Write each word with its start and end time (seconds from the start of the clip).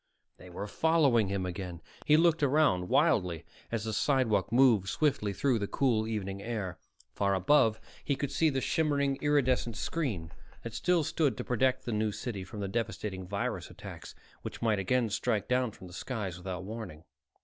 They 0.37 0.49
were 0.49 0.65
following 0.65 1.27
him 1.27 1.45
again! 1.45 1.79
He 2.07 2.17
looked 2.17 2.41
around 2.41 2.89
wildly 2.89 3.45
as 3.71 3.83
the 3.83 3.93
sidewalk 3.93 4.51
moved 4.51 4.89
swiftly 4.89 5.31
through 5.31 5.59
the 5.59 5.67
cool 5.67 6.07
evening 6.07 6.41
air. 6.41 6.79
Far 7.13 7.35
above, 7.35 7.79
he 8.03 8.15
could 8.15 8.31
see 8.31 8.49
the 8.49 8.61
shimmering, 8.61 9.19
iridescent 9.21 9.77
screen 9.77 10.31
that 10.63 10.73
still 10.73 11.03
stood 11.03 11.37
to 11.37 11.43
protect 11.43 11.85
the 11.85 11.91
New 11.91 12.11
City 12.11 12.43
from 12.43 12.61
the 12.61 12.67
devastating 12.67 13.27
virus 13.27 13.69
attacks 13.69 14.15
which 14.41 14.59
might 14.59 14.79
again 14.79 15.11
strike 15.11 15.47
down 15.47 15.69
from 15.69 15.85
the 15.85 15.93
skies 15.93 16.35
without 16.39 16.63
warning. 16.63 17.03